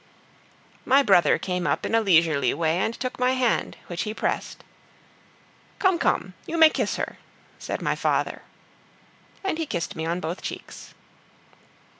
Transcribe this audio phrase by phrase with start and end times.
[0.83, 4.63] My brother came up in a leisurely way and took my hand, which he pressed.
[5.77, 7.19] "Come, come, you may kiss her,"
[7.59, 8.41] said my father.
[9.43, 10.95] And he kissed me on both cheeks.